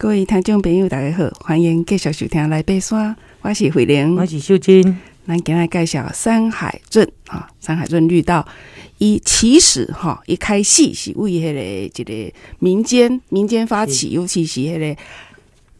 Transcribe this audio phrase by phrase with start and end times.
[0.00, 3.14] 各位听众朋友，大家好，欢迎继续收听来爬山。
[3.42, 4.82] 我是慧玲，我是秀珍。
[5.26, 8.48] 咱今日介绍山海镇啊，山海镇绿道。
[8.96, 15.02] 一起始哈，一开始是为迄个一个民间民间发起，尤其是迄个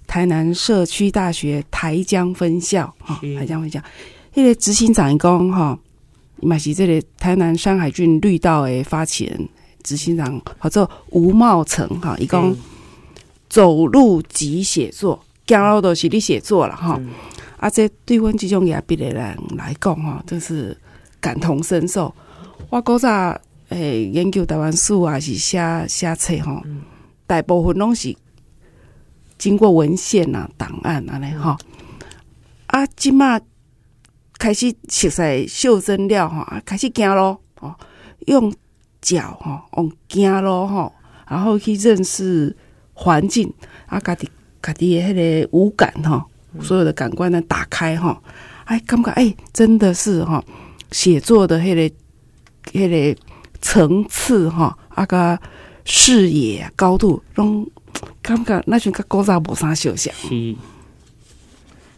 [0.06, 3.80] 台南社区大学台江分校哈，台江分校，
[4.34, 5.78] 迄个执行长讲哈，
[6.42, 9.48] 嘛是这个台南山海郡绿道诶发起人，
[9.82, 12.54] 执行长叫做吴茂成哈，伊讲。
[13.50, 16.98] 走路即写作，行路都是你写作了哈。
[17.56, 20.74] 啊，这对阮这种野笔的人来讲哈，真是
[21.20, 22.14] 感同身受。
[22.70, 23.38] 我古早
[23.70, 26.62] 诶研究台湾史啊，是写写册哈，
[27.26, 28.16] 大部分拢是
[29.36, 31.58] 经过文献啊、档案安尼哈。
[32.68, 33.40] 啊，即马
[34.38, 37.74] 开始熟悉袖珍了哈，开始行咯哦，
[38.26, 38.54] 用
[39.02, 40.92] 脚哈，用行咯哈，
[41.28, 42.56] 然后去认识。
[43.02, 43.50] 环境
[43.86, 44.28] 啊，家己
[44.62, 46.22] 家己的迄个五感哈，
[46.60, 48.20] 所有的感官呢打开哈，
[48.66, 50.44] 哎，感觉哎，真的是哈，
[50.92, 51.94] 写作的迄个
[52.72, 53.20] 迄个
[53.62, 55.38] 层次哈，啊个
[55.86, 57.66] 视野高度，拢
[58.20, 60.12] 感觉那阵个古早无啥相像。
[60.14, 60.54] 是，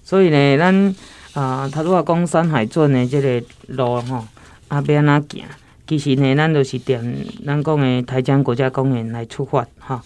[0.05, 0.95] 所以呢，咱
[1.35, 4.25] 啊，他如果讲山海镇的这个路哈，
[4.69, 5.45] 啊，要安怎行？
[5.85, 10.01] 其实呢，咱就是踮咱讲的台江国家公园来出发哈。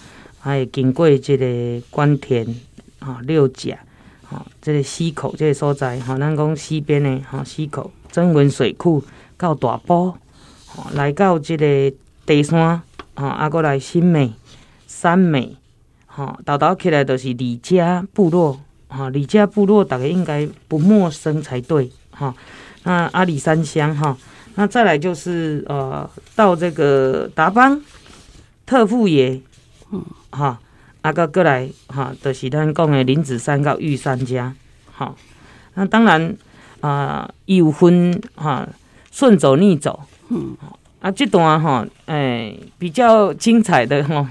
[0.47, 2.47] 还有经过这个关田
[3.01, 3.77] 啊、六甲
[4.31, 9.03] 啊，这个溪口这个所在哈，咱讲西边的哈溪口曾文水库
[9.37, 10.15] 到大埔，
[10.93, 11.93] 来到这个
[12.25, 12.81] 地山
[13.15, 14.35] 啊，啊，过来新美、
[14.87, 15.57] 三美，
[16.07, 22.33] 哈，到到起来都是李家部落哈，李家部落大家应该不陌生才对哈。
[22.85, 24.17] 那阿里山乡哈，
[24.55, 27.83] 那再来就是呃，到这个达邦
[28.65, 29.41] 特富野。
[29.93, 30.05] 嗯，
[30.37, 30.59] 哈，
[31.01, 34.53] 啊个过来哈，就是咱讲的林子山到玉山家，
[34.93, 35.15] 哈，
[35.75, 36.37] 那当然
[36.81, 38.69] 啊，有分哈，
[39.11, 40.55] 顺走逆走，嗯，
[41.01, 44.27] 啊这段哈，哎，比较精彩的吼，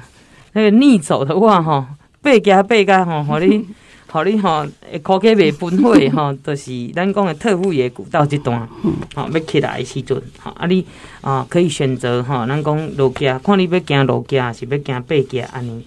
[0.53, 1.85] 那个逆走的话吼，
[2.21, 3.65] 背家背家哈，好哩。
[4.07, 4.65] 好你吼，
[5.03, 8.65] 考起未分会 吼，就是咱讲的特富野古道这段，
[9.13, 10.85] 好要起来的时阵，好啊你
[11.19, 15.85] 啊可以选择哈，咱讲路家，看你要行路家，是要行背家安尼，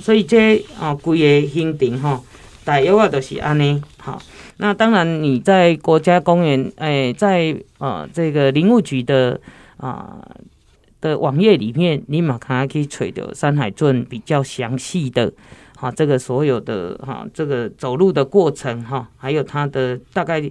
[0.00, 2.24] 所以这啊规个行程吼，
[2.64, 4.20] 大约啊都是安尼，好，
[4.56, 9.40] 那当然你在国家公园，诶、欸，在啊这个林务局的
[9.76, 10.16] 啊
[11.00, 15.32] 的网页里面，你马上可以找到山海镇比较详细的。
[15.80, 20.42] 好，这个所有的哈，这个走路的过程哈，还有它的大概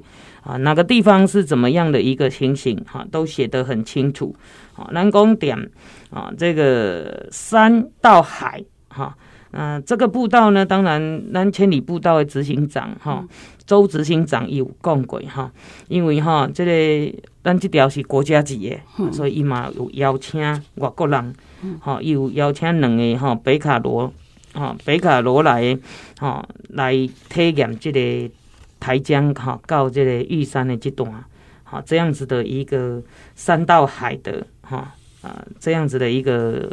[0.42, 4.34] 啊哪个地方是怎么样的一个情形哈，都写得很清楚。
[4.72, 5.70] 好，南宫点
[6.12, 9.18] 啊，这个山到海哈，
[9.52, 13.28] 嗯，这个步道呢，当然南千里步道的执行长哈，
[13.66, 15.52] 周执行长有讲过哈，
[15.90, 20.40] 因为哈，这个咱这条是国家级的，所以伊嘛有邀请
[20.76, 21.36] 外国人，
[21.82, 24.14] 哈，有邀请两个哈北卡罗。
[24.58, 25.78] 哈，北卡罗来，
[26.18, 26.92] 哈，来
[27.30, 28.34] 体验这个
[28.80, 31.24] 台江哈到这个玉山的这段，
[31.64, 33.00] 哈，这样子的一个
[33.36, 36.68] 山到海的哈啊，这样子的一个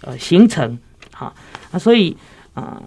[0.00, 0.76] 呃行程，
[1.12, 1.32] 哈
[1.70, 2.16] 啊，所以
[2.54, 2.82] 啊，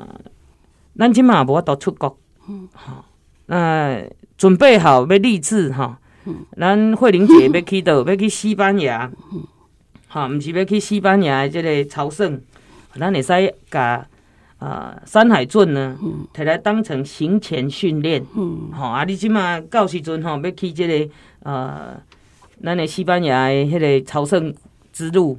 [0.97, 2.17] 咱今嘛无法度出国，
[2.49, 3.05] 嗯，好，
[3.45, 4.03] 那
[4.37, 9.47] 准备好要立志哈，嗯，咱慧玲姐要去到 要去西班牙，嗯，
[10.07, 12.41] 好，毋是要去西班牙的这个朝圣，
[12.99, 14.05] 咱会使甲。
[14.63, 15.97] 啊，山海镇呢，
[16.33, 18.25] 摕来当成行前训练，
[18.71, 19.03] 好啊！
[19.03, 22.01] 你即马到时阵吼，要去这个呃，
[22.63, 24.53] 咱的西班牙的迄个朝圣
[24.93, 25.37] 之路，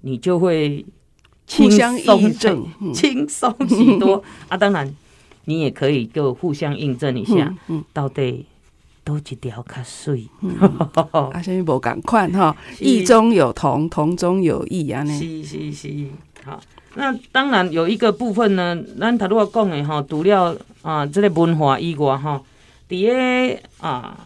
[0.00, 0.84] 你就会
[1.46, 4.20] 轻松证，轻松许多。
[4.48, 4.56] 啊！
[4.56, 4.92] 当然，
[5.44, 7.84] 你也可以就互相印证一下，嗯。
[7.92, 8.44] 到底
[9.04, 10.26] 都一条较水，
[11.12, 12.56] 啊，啥物无共款哈？
[12.80, 15.04] 异中有同，同中有异啊！
[15.04, 16.06] 是是是，
[16.44, 16.60] 好。
[16.96, 22.44] 那当然有一个部分呢，咱头拄仔讲的吼，除了啊，这个文化以外吼，
[22.88, 24.16] 伫个啊，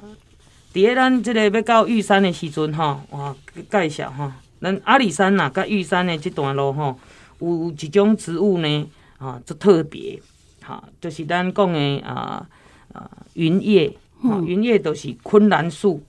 [0.72, 3.34] 伫个咱即个要到玉山的时阵吼，哇，
[3.70, 4.30] 介绍吼，
[4.60, 6.98] 咱阿里山呐，甲玉山的即段路吼，
[7.40, 8.86] 有一种植物呢，
[9.18, 10.20] 啊，就特别，
[10.62, 12.46] 哈，就是咱讲的啊
[12.92, 13.90] 啊云叶，
[14.22, 16.02] 啊云叶都是昆兰树，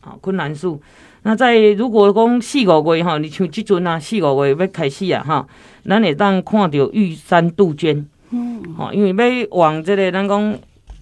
[0.00, 0.80] 啊昆兰树。
[1.22, 5.46] 那在如果讲四五月哈，你像即阵啊，四五月要开始啊哈，
[5.84, 10.58] 咱会当看到玉山杜鹃，嗯，哈，因为要往这个咱讲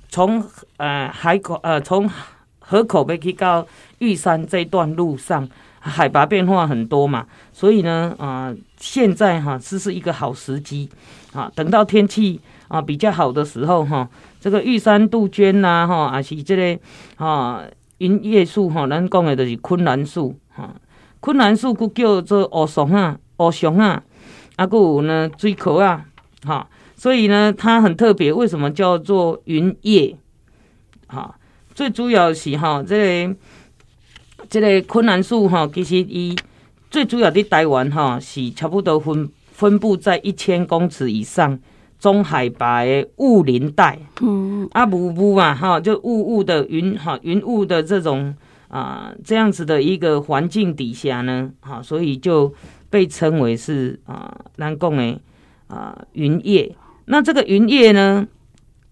[0.08, 0.44] 从
[0.78, 2.10] 呃海口呃从
[2.58, 3.66] 河口要去到
[3.99, 5.49] 玉山这段路上，
[5.81, 10.88] 海拔变化很多嘛，所以呢啊、呃，现在哈这是一个好时机。
[11.32, 14.08] 啊，等到天气啊比较好的时候哈，
[14.46, 16.81] 这个玉山杜鹃呐哈，还是这个
[17.16, 17.64] 啊
[17.98, 20.72] 云叶树哈，咱讲的就是昆兰树哈，
[21.19, 24.04] 昆兰树佫叫做乌松啊、乌松啊，
[24.54, 26.06] 啊佫有呢水壳啊
[26.44, 30.16] 哈，所以呢它很特别，为什么叫做云叶？
[31.08, 31.34] 哈，
[31.75, 33.37] 最主要是哈这个
[34.49, 36.37] 这个昆兰树哈，其实伊
[36.88, 41.58] 最主要的台湾哈是差不多分分布在一千公尺以上。
[41.98, 48.34] 中海拔的雾林带，嗯啊雾雾嘛哈，就雾雾的云哈云雾的这种
[48.69, 52.52] 啊这样子的一个环境底下呢，哈，所以就
[52.90, 55.19] 被称为是啊南贡的
[55.69, 56.75] 啊云叶。
[57.06, 58.26] 那这个云叶呢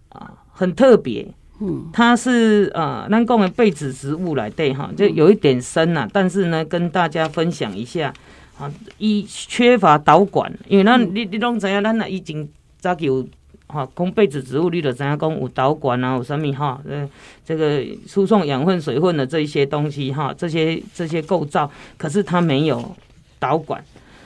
[0.09, 1.27] 啊很特别。
[1.61, 6.11] 嗯，它是啊南贡的被子植物来对哈，就有一点深呐、啊。
[6.13, 8.13] 但是呢，跟大家分享一下
[8.59, 8.69] 啊，
[8.99, 12.49] 一缺乏导管，因为咱、嗯、你你拢知影，咱啊已经
[12.85, 13.27] 早就有
[13.67, 17.09] 哈，讲被子植物，绿的知影讲有导管啊，有什么哈，呃，
[17.43, 22.95] 这个输送养分、水分的这一些东西哈，这些这些构造，可是它没有
[23.39, 23.83] 导管，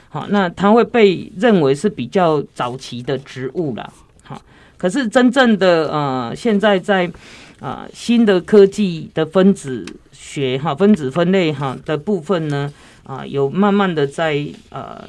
[0.09, 3.93] 好，那它会被认为是比较早期的植物了。
[4.25, 4.43] 好
[4.77, 7.09] 可是真正的呃，现在在
[7.61, 12.73] 啊、新的科技的分子学哈分子分类哈的部分呢
[13.05, 15.03] 啊、有慢慢的在呃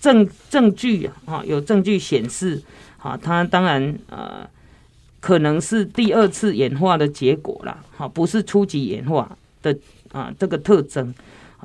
[0.00, 2.62] 证证据啊有证据显示
[2.98, 4.48] 啊它当然呃
[5.20, 9.76] 可能是第二次演化的结果啦哈不是初级演化的
[10.12, 11.14] 啊这个特征，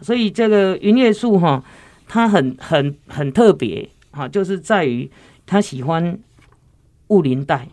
[0.01, 1.63] 所以这个云叶树哈
[2.07, 5.09] 它很很很特别哈就是在于
[5.45, 6.19] 它喜欢。
[7.09, 7.67] 雾林带，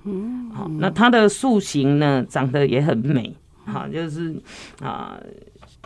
[0.53, 3.35] 好，那它的树形呢，长得也很美，
[3.65, 4.35] 好，就是
[4.83, 5.19] 啊，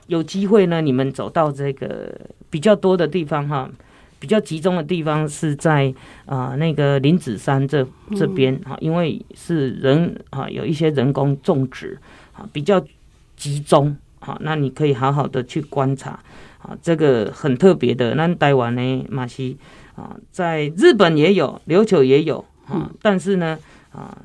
[0.09, 2.13] 有机会呢，你们走到这个
[2.51, 3.71] 比较多的地方哈，
[4.25, 5.93] 比较集中的地方是在
[6.25, 7.87] 啊那个林子山这
[8.17, 11.99] 这边哈，因为是人啊有一些人工种植
[12.33, 12.83] 啊比较
[13.37, 16.19] 集中，好，那你可以好好的去观察
[16.63, 19.59] 啊，这个很特别的，那台湾呢，马西
[19.95, 22.43] 啊，在日本也有，琉球也有。
[22.67, 23.59] 啊，但是呢，
[23.93, 24.17] 啊，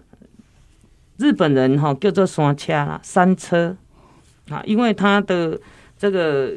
[1.17, 3.75] 日本人哈叫做山车啦，山车
[4.47, 5.59] 啊，因为它的
[5.97, 6.53] 这个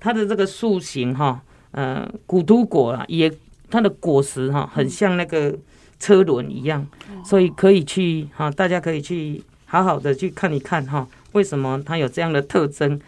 [0.00, 1.42] 它的这个树形哈，
[1.72, 3.30] 呃，古都果啊，也
[3.70, 5.54] 它的果实哈，很像那个
[5.98, 6.86] 车轮一样，
[7.24, 13.00] 所以可以去哈，大家可以去好好的去看一看哈，为什么它有这样的特征，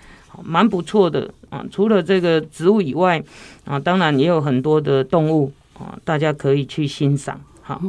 [0.42, 1.64] 蛮不错的啊。
[1.70, 3.22] 除了这个植物以外
[3.64, 7.40] 啊，当然也有很多的动物啊，大家可以去欣赏。
[7.62, 7.80] 哈，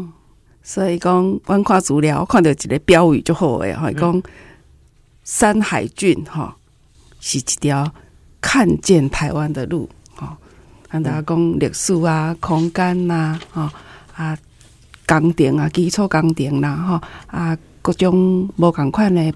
[0.61, 4.21] 所以讲，我看资料，看到一个标语就好诶，哈，讲
[5.23, 6.55] 山海郡哈
[7.19, 7.93] 是一条
[8.41, 9.89] 看见台湾的路，
[10.87, 13.71] 哈，跟大家讲历史啊、空间呐，哈
[14.15, 14.37] 啊，
[15.07, 19.33] 工程啊、基础工程啦，哈啊，各种无共款的。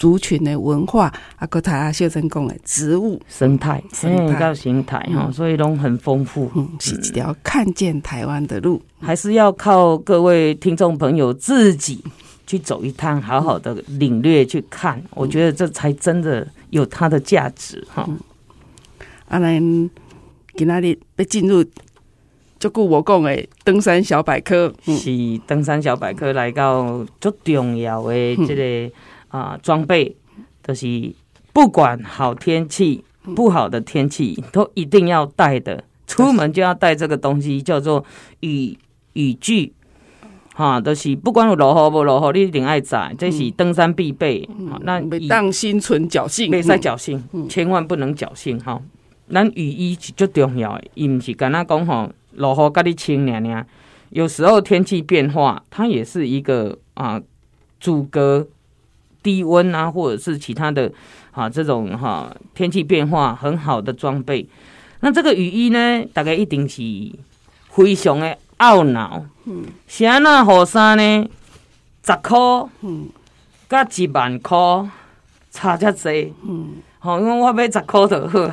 [0.00, 4.40] 族群的文化啊，搁台啊，秀珍讲的植物生态，生态。
[4.40, 12.02] 到形态哈，嗯、所以都很丰富，嗯，是一条看见台湾的路，还是要靠各位听众朋友自己
[12.46, 18.08] 去走一趟，好好的领略去看，嗯、我觉得这才真的有它的价值哈。
[19.28, 19.90] 啊，咱
[20.56, 21.64] 今仔日要进入，
[22.58, 25.10] 就顾我讲的登山小百科，嗯、是
[25.46, 28.62] 登山小百科来到最重要的这个。
[28.62, 28.92] 嗯
[29.30, 30.16] 啊，装备
[30.66, 31.14] 就是
[31.52, 33.04] 不管好天气、
[33.36, 35.84] 不好的天气，都一定要带的。
[36.04, 38.04] 出门就要带这个东西，叫做
[38.40, 38.76] 雨
[39.12, 39.72] 雨具。
[40.52, 44.48] 哈，都、就是不管有落雨不落雨，你一定爱带，这是登山必备。
[44.58, 48.82] 嗯、那别当心存侥幸，别再侥幸，嗯、千万不能侥幸哈。
[49.32, 53.66] 咱雨衣是最重要的，伊毋是跟他讲吼，落雨甲你清凉凉。
[54.10, 57.20] 有时候天气变化，它也是一个啊
[57.78, 58.46] 阻隔。
[59.22, 60.90] 低温啊，或者是其他的
[61.32, 64.48] 啊，这种哈、天气变化很好的装备。
[65.00, 66.80] 那这个雨衣呢，大概一定是
[67.68, 69.22] 非常的懊恼。
[69.44, 71.28] 嗯，是安那雨衫呢？
[72.02, 72.38] 十块，
[72.80, 73.10] 嗯，
[73.68, 74.56] 甲一万块
[75.50, 76.32] 差这侪。
[76.42, 78.50] 嗯，好，因为我买十块就好，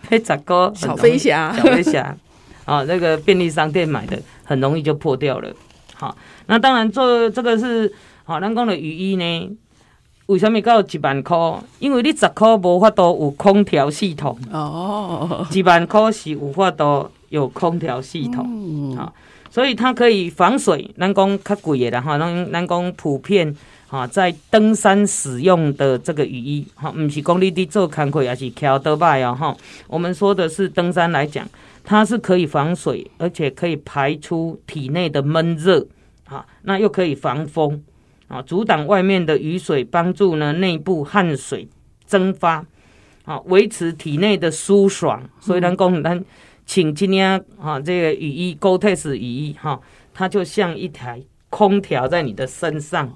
[0.10, 2.16] 买十块小飞侠，小飞侠
[2.64, 5.50] 啊， 那个便利商店买的，很容易就破掉了。
[5.94, 7.92] 好，那当然做这个是
[8.24, 9.56] 好，咱讲的雨衣呢。
[10.26, 11.36] 为什么到一万块？
[11.78, 19.10] 因为你十块无法度有空调系统哦，一万块是无法度有空调系统，嗯、啊，
[19.48, 20.94] 所以它可以防水。
[20.98, 23.56] 咱讲较贵的啦哈，咱咱讲普遍
[23.90, 29.56] 哈，在登山使用的这个雨衣哈，不是讲你伫做工课，也是骑倒摆哦哈。
[29.86, 31.48] 我们说的是登山来讲，
[31.82, 35.86] 它是可以防水，而且可以排出体内的闷热
[36.26, 37.82] 啊，那又可以防风
[38.28, 41.66] 啊，阻挡外面的雨水，帮助呢内部汗水
[42.06, 42.62] 蒸发，
[43.24, 45.22] 啊，维持体内的舒爽。
[45.40, 46.22] 所以，咱讲咱
[46.66, 49.80] 请今天啊，这个雨衣 Gortex 雨衣哈，
[50.12, 53.10] 它就像一台空调在你的身上。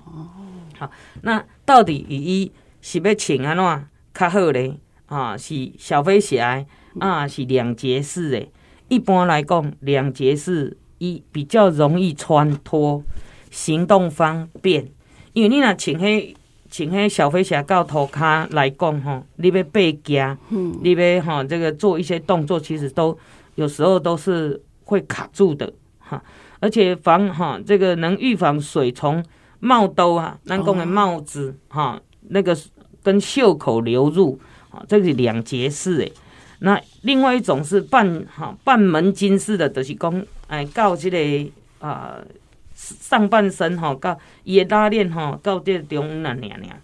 [0.82, 4.74] 好，那到底雨衣是要穿安怎较好咧？
[5.06, 6.64] 啊，是小飞侠
[6.98, 8.48] 啊，是两节式的。
[8.88, 13.04] 一般来讲，两节式一比较容易穿脱，
[13.48, 14.90] 行动方便。
[15.34, 16.34] 因为你若穿迄
[16.68, 23.16] 穿迄小飞侠到涂骹来讲吼，你要爬行，嗯，你要吼这个做一些动作，其实都
[23.54, 26.20] 有时候都是会卡住的哈。
[26.58, 29.24] 而且防哈这个能预防水从
[29.64, 32.00] 帽兜啊，咱讲的帽子哈，
[32.30, 32.56] 那个
[33.00, 34.36] 跟袖口流入
[34.70, 36.12] 啊，这个是两节式诶。
[36.58, 42.26] 那另外一种是半哈半门襟式的，就是讲哎，到这个啊、呃、
[42.74, 46.76] 上半身哈，到也拉链哈，到这中那娘娘，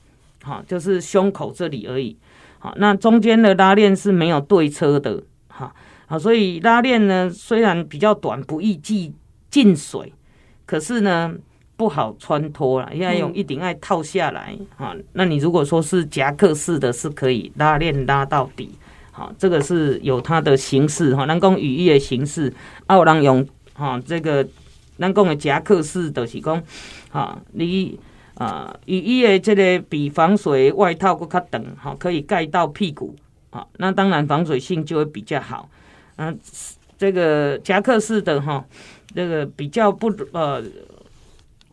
[0.44, 2.16] 好，就是胸口这里而已。
[2.60, 5.74] 好，那中间的拉链是没有对车的，哈，
[6.06, 9.12] 好，所以拉链呢虽然比较短，不易进
[9.50, 10.12] 进水，
[10.64, 11.34] 可是呢
[11.78, 18.68] 不好穿脱了，要用一顶爱套下来，哈、嗯，那你如果说是夹克式的，是可以拉链拉到底。
[19.12, 22.52] 好，这个是有它的形式哈，咱讲雨衣的形式，
[22.86, 24.44] 啊，有人用哈，这个
[24.98, 26.60] 咱讲的夹克式的是讲，
[27.10, 27.96] 哈，你
[28.34, 33.14] 啊雨衣的这个比防水外套更较长，哈，可以盖到屁股，
[33.50, 35.70] 啊，那当然防水性就会比较好，
[36.16, 36.36] 嗯，
[36.98, 38.64] 这个夹克式的哈，
[39.14, 40.60] 这个比较不呃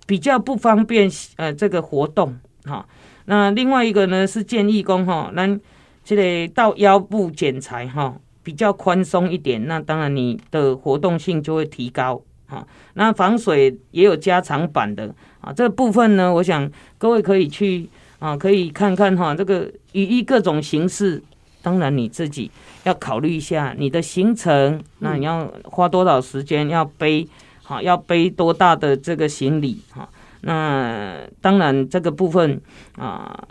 [0.06, 2.86] 比较不方便呃这个活动，哈，
[3.26, 5.60] 那另外一个呢是建议工哈，咱。
[6.08, 12.64] 这个到腰部剪裁哈，比较宽松一点，那当然你的活动性就会提高哈。
[12.94, 19.62] 那防水也有加长版的啊，这部分呢，我想各位可以去啊，可以看看哈，这个
[19.94, 21.24] 雨衣各种形式，
[21.64, 22.52] 当然你自己
[22.84, 27.28] 要考虑一下你的行程，那你要花多少时间要背
[27.66, 30.08] 哈，要背多大的这个行李哈。
[30.42, 32.62] 那当然这个部分
[32.98, 33.48] 啊，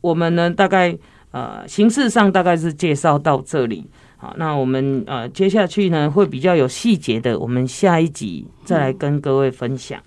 [0.00, 0.96] 我们呢大概。
[1.34, 10.00] 呃，形式上大概是介绍到这里，好，那我们呃接下去呢会比较有细节的，我们下一集再来跟各位分享。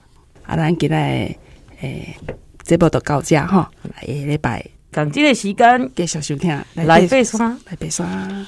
[0.45, 2.15] 啊，咱今日诶，
[2.63, 8.47] 这部就到这哈，下礼拜，同这个时间继续收听，来爬山，来爬山。